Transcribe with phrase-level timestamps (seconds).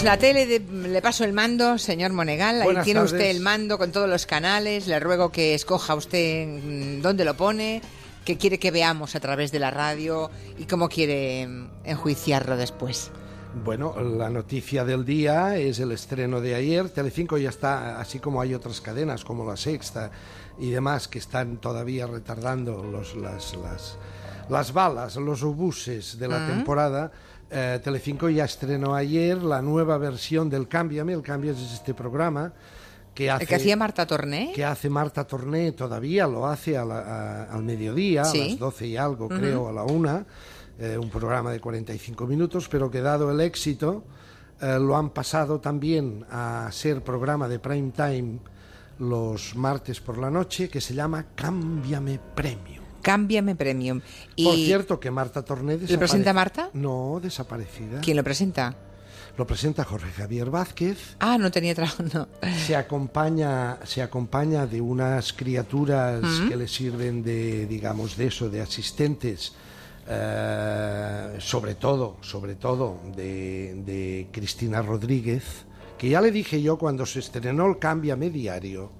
[0.00, 2.56] tenemos la tele, de- le paso el mando, señor Monegal.
[2.60, 3.12] Ahí Buenas tiene tardes.
[3.12, 4.86] usted el mando con todos los canales.
[4.86, 7.80] Le ruego que escoja usted mm, dónde lo pone,
[8.24, 13.10] qué quiere que veamos a través de la radio y cómo quiere mm, enjuiciarlo después.
[13.64, 16.88] Bueno, la noticia del día es el estreno de ayer.
[16.88, 20.10] Telecinco ya está, así como hay otras cadenas como La Sexta
[20.58, 23.98] y demás que están todavía retardando los, las, las,
[24.48, 27.10] las balas, los obuses de la temporada.
[27.50, 31.12] Eh, Telecinco ya estrenó ayer la nueva versión del Cámbiame.
[31.12, 32.52] El Cámbiame es este programa
[33.14, 33.44] que hace...
[33.44, 34.52] El que hacía Marta Torné.
[34.54, 38.40] que hace Marta Torné todavía, lo hace a la- a- al mediodía, Sí.
[38.40, 40.24] a las 12 y algo, creo, a la una,
[40.78, 44.04] eh, un programa de 45 minutos, pero que dado el éxito,
[44.62, 48.38] eh, lo han pasado también a ser programa de prime time
[48.98, 52.81] los martes por la noche, que se llama Cámbiame Premium.
[53.02, 54.00] Cámbiame Premium.
[54.36, 56.70] Y Por cierto, que Marta Torné ¿Le presenta Marta?
[56.72, 58.00] No, desaparecida.
[58.00, 58.74] ¿Quién lo presenta?
[59.36, 61.16] Lo presenta Jorge Javier Vázquez.
[61.18, 62.28] Ah, no tenía trabajo, no.
[62.66, 68.60] se acompaña se acompaña de unas criaturas que le sirven de digamos de eso de
[68.60, 69.54] asistentes
[70.06, 75.64] eh, sobre todo sobre todo de, de Cristina Rodríguez
[75.96, 78.90] que ya le dije yo cuando se estrenó el Cámbiame Diario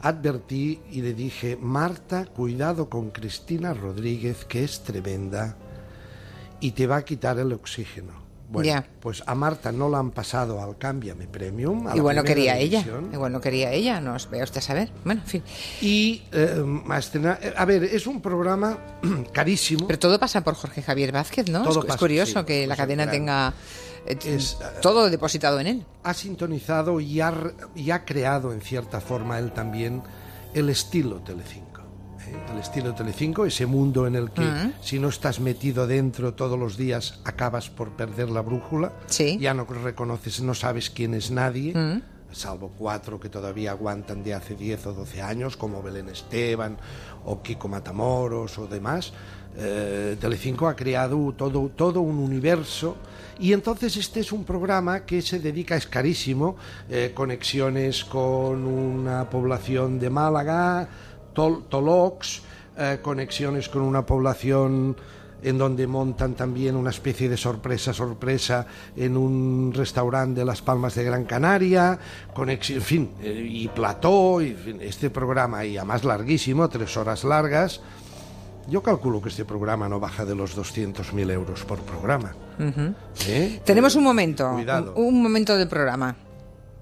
[0.00, 5.56] advertí y le dije Marta cuidado con Cristina Rodríguez que es tremenda
[6.60, 8.22] y te va a quitar el oxígeno
[8.52, 8.86] bueno, Ya.
[9.00, 11.88] pues a Marta no la han pasado al Cámbiame Premium.
[11.88, 12.84] a Igual no quería ella.
[13.10, 14.90] Igual no quería ella, no os vea usted a saber.
[15.06, 15.42] Bueno, en fin.
[15.80, 18.76] Y eh, eh, a ver, es un programa
[19.32, 19.86] carísimo.
[19.86, 21.62] Pero todo pasa por Jorge Javier Vázquez, ¿no?
[21.62, 23.54] Todo es, pasa, curioso sí, que la cadena tenga
[24.06, 25.86] Es, todo depositado en él.
[26.02, 27.32] Ha sintonizado y ha,
[27.74, 30.02] y ha creado en cierta forma él también
[30.54, 31.82] el estilo Telecinco.
[32.26, 32.36] ¿eh?
[32.52, 36.76] El estilo Telecinco, ese mundo en el que si no estás metido dentro todos los
[36.76, 38.92] días acabas por perder la brújula.
[39.06, 39.38] Sí.
[39.40, 41.72] Ya no reconoces, no sabes quién es nadie.
[42.32, 46.76] Salvo cuatro que todavía aguantan de hace 10 o 12 años, como Belén Esteban
[47.24, 49.12] o Kiko Matamoros o demás.
[49.56, 52.96] Eh, Telecinco ha creado todo, todo un universo
[53.38, 56.56] y entonces este es un programa que se dedica, es carísimo,
[56.88, 60.88] eh, conexiones con una población de Málaga,
[61.34, 62.40] Tol- Tolox,
[62.78, 64.96] eh, conexiones con una población
[65.42, 68.66] en donde montan también una especie de sorpresa, sorpresa
[68.96, 71.98] en un restaurante de Las Palmas de Gran Canaria,
[72.34, 76.96] conex- en fin, eh, y plató, y, en fin, este programa, y además larguísimo, tres
[76.96, 77.80] horas largas.
[78.68, 82.32] Yo calculo que este programa no baja de los 200.000 euros por programa.
[83.26, 83.60] ¿Eh?
[83.64, 84.94] Tenemos un momento, Cuidado.
[84.94, 86.14] un, un momento del programa.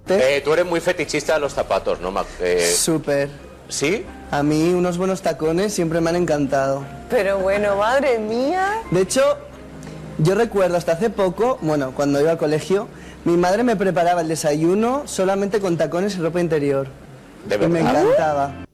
[0.06, 2.12] Eh, tú eres muy fetichista de los zapatos, ¿no?
[2.40, 3.30] Eh, Súper.
[3.70, 4.04] ¿Sí?
[4.30, 6.84] A mí unos buenos tacones siempre me han encantado.
[7.08, 8.82] Pero bueno, madre mía.
[8.90, 9.22] De hecho,
[10.18, 12.88] yo recuerdo hasta hace poco, bueno, cuando iba al colegio,
[13.24, 16.88] mi madre me preparaba el desayuno solamente con tacones y ropa interior.
[17.48, 18.02] ¿De Y me verdad?
[18.02, 18.64] encantaba.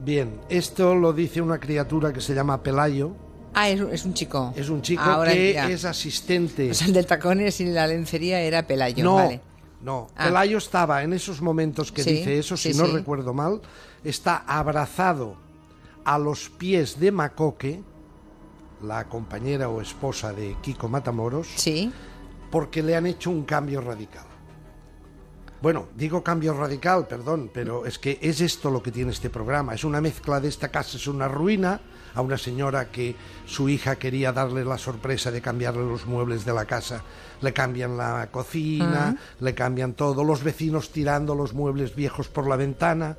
[0.00, 3.12] Bien, esto lo dice una criatura que se llama Pelayo.
[3.54, 4.52] Ah, es, es un chico.
[4.56, 5.68] Es un chico Ahora que ya.
[5.68, 6.70] es asistente.
[6.70, 9.40] O sea, el del tacones y la lencería era Pelayo, no, vale.
[9.82, 10.08] No.
[10.16, 10.24] Ah.
[10.26, 12.92] Pelayo estaba en esos momentos que Sí, dice eso, si sí, no sí.
[12.92, 13.60] recuerdo mal,
[14.04, 15.36] está abrazado
[16.04, 17.82] a los pies de Macoque,
[18.82, 21.92] la compañera o esposa de Kiko Matamoros, Sí.
[22.50, 24.24] porque le han hecho un cambio radical.
[25.60, 29.74] Bueno, digo cambio radical, perdón, pero es que es esto lo que tiene este programa.
[29.74, 31.80] Es una mezcla de esta casa es una ruina
[32.14, 36.52] a una señora que su hija quería darle la sorpresa de cambiarle los muebles de
[36.52, 37.02] la casa.
[37.40, 42.56] Le cambian la cocina, le cambian todo, los vecinos tirando los muebles viejos por la
[42.56, 43.16] ventana.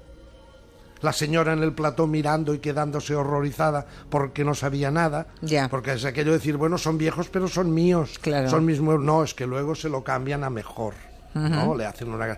[1.02, 5.28] La señora en el plató mirando y quedándose horrorizada porque no sabía nada.
[5.70, 8.20] Porque es aquello de decir, bueno, son viejos, pero son míos.
[8.22, 8.50] Claro.
[8.50, 9.06] Son mis muebles.
[9.06, 11.09] No, es que luego se lo cambian a mejor.
[11.34, 11.76] ¿No?
[11.76, 12.38] Le hacen una...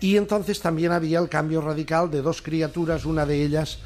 [0.00, 3.78] Y entonces también había el cambio radical de dos criaturas, una de ellas,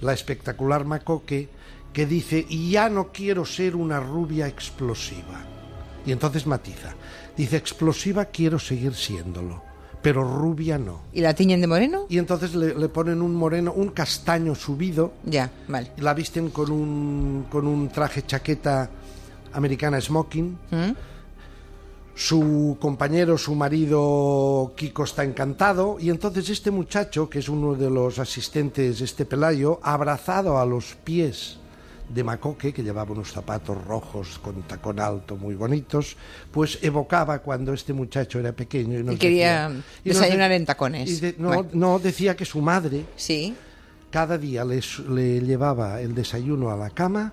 [0.00, 1.48] la espectacular Macoque,
[1.92, 5.40] que dice, ya no quiero ser una rubia explosiva.
[6.04, 6.94] Y entonces matiza.
[7.36, 9.62] Dice, explosiva quiero seguir siéndolo,
[10.02, 11.00] pero rubia no.
[11.12, 12.06] ¿Y la tiñen de moreno?
[12.10, 15.92] Y entonces le, le ponen un moreno, un castaño subido, Ya, vale.
[15.98, 18.90] la visten con un, con un traje chaqueta
[19.54, 20.58] americana smoking.
[22.14, 27.88] Su compañero, su marido Kiko está encantado y entonces este muchacho, que es uno de
[27.88, 31.56] los asistentes, este Pelayo, abrazado a los pies
[32.10, 36.16] de Macoque, que llevaba unos zapatos rojos con tacón alto muy bonitos,
[36.50, 40.50] pues evocaba cuando este muchacho era pequeño y, nos Y quería decía- y nos desayunar
[40.50, 41.10] de- en tacones.
[41.10, 41.68] y de- no, Bueno.
[41.72, 43.54] no, decía que su madre Sí.
[44.10, 47.32] cada día le llevaba el desayuno a la cama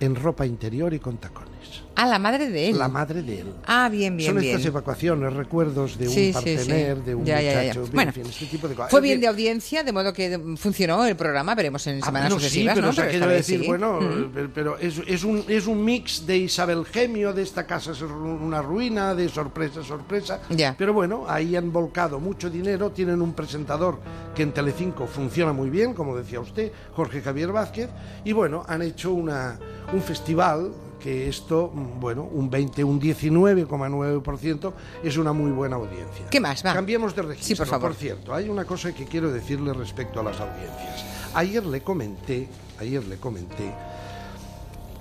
[0.00, 1.55] en ropa interior y con tacones.
[1.66, 1.86] Félix.
[1.98, 2.78] Ah, la madre de él.
[2.78, 3.46] La madre de él.
[3.66, 4.54] Ah, bien, bien, Son bien.
[4.56, 7.02] estas evacuaciones, recuerdos de un Sí, partener, sí.
[7.06, 7.58] de un Ya, ya, ya.
[7.62, 8.90] muchacho, en Bueno, este tipo de cosas.
[8.90, 11.54] Fue Es bien de audiencia, de modo que funcionó el programa.
[11.54, 12.94] Veremos en Ah, semanas sucesivas, pero ¿no?
[12.94, 13.98] Pero decir, bueno,
[14.34, 18.02] pero, pero es, es un, es un mix de Isabel Gemio, de esta casa es
[18.02, 20.40] una ruina, de sorpresa, sorpresa.
[20.50, 20.74] Ya.
[20.76, 23.98] Pero bueno, ahí han volcado mucho dinero, tienen un presentador
[24.34, 27.88] que en Telecinco funciona muy bien, como decía usted, Jorge Javier Vázquez,
[28.22, 29.58] y bueno, han hecho una,
[29.94, 34.72] un festival que esto, mm, bueno, un 20, un 19,9%
[35.04, 36.26] es una muy buena audiencia.
[36.30, 36.64] ¿Qué más?
[36.64, 36.72] Va.
[36.74, 37.46] Cambiemos de registro.
[37.48, 37.94] Sí, por favor.
[37.94, 41.04] cierto, hay una cosa que quiero decirle respecto a las audiencias.
[41.34, 42.48] Ayer le comenté,
[42.80, 43.72] ayer le comenté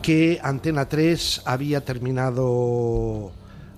[0.02, 3.32] que Antena 3 había terminado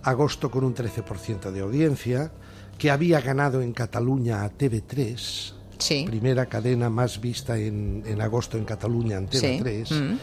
[0.03, 2.31] agosto con un 13% de audiencia,
[2.77, 6.05] que había ganado en Cataluña a TV3, Sí.
[6.07, 9.59] primera cadena más vista en, en agosto en Cataluña, Antena Sí.
[9.61, 10.17] 3, Mm.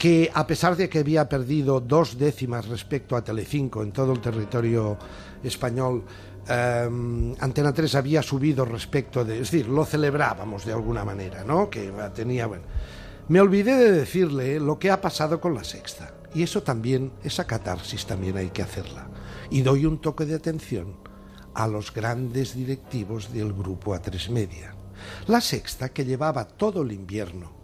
[0.00, 4.20] Que a pesar de que había perdido dos décimas respecto a Telecinco en todo el
[4.22, 4.96] territorio
[5.44, 6.04] español,
[6.48, 6.88] eh,
[7.38, 11.68] Antena 3 había subido respecto de, es decir, lo celebrábamos de alguna manera, ¿no?
[11.68, 12.64] Que tenía, bueno.
[13.28, 16.14] Me olvidé de decirle lo que ha pasado con la sexta.
[16.32, 19.06] Y eso también, esa catarsis también hay que hacerla.
[19.50, 20.96] Y doy un toque de atención
[21.52, 24.74] a los grandes directivos del grupo A3 Media.
[25.26, 27.59] La sexta, que llevaba todo el invierno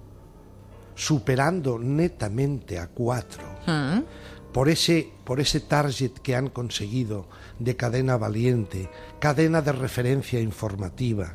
[0.96, 4.02] superando netamente a cuatro Mm.
[4.52, 7.28] por ese, por ese target que han conseguido
[7.58, 8.90] de cadena valiente,
[9.20, 11.32] cadena de referencia informativa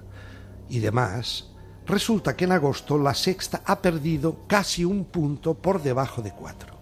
[0.70, 1.52] y demás,
[1.86, 6.76] resulta que en agosto la sexta ha perdido casi un punto por debajo de 4.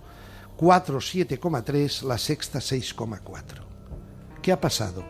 [0.56, 3.64] 4 7,3, la sexta 6,4.
[4.42, 5.04] ¿Qué ha pasado?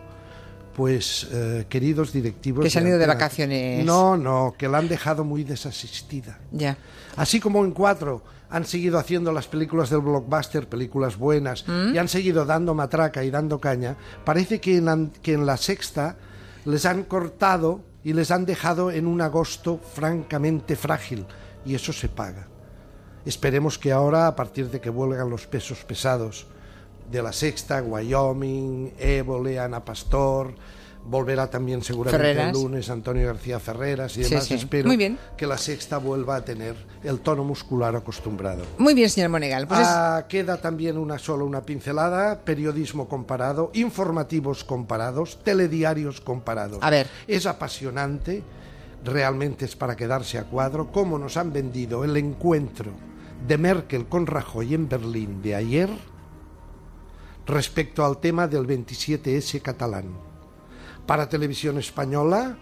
[0.74, 2.64] Pues, eh, queridos directivos...
[2.64, 3.84] Que se han ido de vacaciones.
[3.84, 6.38] No, no, que la han dejado muy desasistida.
[6.52, 6.76] Ya.
[7.16, 12.08] Así como en cuatro han seguido haciendo las películas del blockbuster, películas buenas, y han
[12.08, 16.16] seguido dando matraca y dando caña, parece que en, que en la sexta
[16.64, 21.26] les han cortado y les han dejado en un agosto francamente frágil,
[21.64, 22.48] y eso se paga.
[23.24, 26.46] Esperemos que ahora, a partir de que vuelvan los pesos pesados
[27.10, 30.54] de la sexta, Wyoming, Évole, Ana Pastor,
[31.04, 32.54] volverá también seguramente Ferreras.
[32.56, 34.54] el lunes Antonio García Ferreras y demás, sí.
[34.54, 35.18] espero Muy bien.
[35.36, 38.62] que la sexta vuelva a tener el tono muscular acostumbrado.
[38.78, 39.66] Muy bien, señor Monegal.
[39.66, 46.78] Pues es- Ah, queda también una solo una pincelada, periodismo comparado, informativos comparados, telediarios comparados.
[46.82, 47.06] A ver.
[47.26, 48.42] Es apasionante,
[49.02, 52.92] realmente es para quedarse a cuadro, cómo nos han vendido el encuentro
[53.48, 55.88] de Merkel con Rajoy en Berlín de ayer
[57.50, 60.06] respecto al tema del 27S catalán.
[61.06, 62.56] Para televisión española,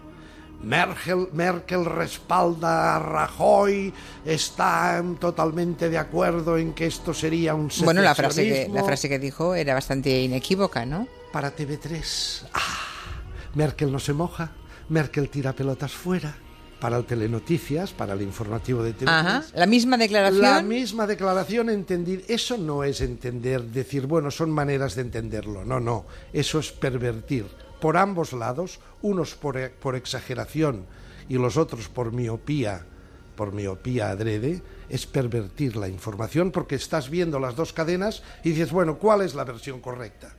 [0.62, 3.93] Merkel, Merkel respalda a Rajoy,
[4.25, 9.08] está totalmente de acuerdo en que esto sería un bueno, la frase, que, la frase
[9.08, 11.06] que dijo era bastante inequívoca, ¿no?
[11.32, 12.61] Para TV3, ah,
[13.55, 14.52] Merkel no se moja,
[14.88, 16.35] Merkel tira pelotas fuera.
[16.80, 19.08] Para el Telenoticias, para el informativo de TV3.
[19.08, 19.44] Ajá.
[19.54, 20.42] La misma declaración.
[20.42, 22.22] La misma declaración entendida.
[22.28, 25.64] Eso no es entender, decir, bueno, son maneras de entenderlo.
[25.64, 26.06] No, no.
[26.32, 27.46] Eso es pervertir.
[27.80, 30.84] Por ambos lados, unos por, e- por exageración
[31.28, 32.84] y los otros por miopía,
[33.37, 38.70] por miopía adrede, es pervertir la información porque estás viendo las dos cadenas y dices,
[38.73, 40.32] bueno, ¿cuál es la versión correcta?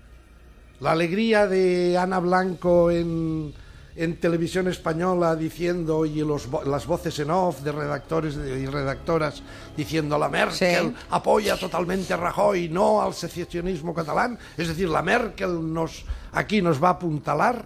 [0.79, 3.53] La alegría de Ana Blanco en,
[3.95, 9.41] en televisión española diciendo y los las voces en off de redactores y redactoras
[9.75, 11.05] diciendo la Merkel Sí.
[11.09, 16.81] apoya totalmente a Rajoy, no al secesionismo catalán, es decir, la Merkel nos aquí nos
[16.81, 17.65] va a apuntalar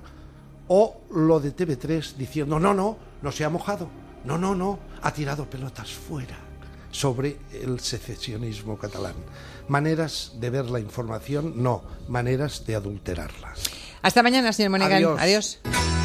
[0.67, 3.89] o lo de TV3 diciendo no, no, no se ha mojado,
[4.23, 6.37] no, no, no, ha tirado pelotas fuera
[6.89, 9.15] sobre el secesionismo catalán.
[9.67, 13.53] Maneras de ver la información, no, maneras de adulterarla.
[14.01, 15.17] Hasta mañana, señor Monegal.
[15.17, 15.19] Adiós.
[15.19, 16.02] Adiós.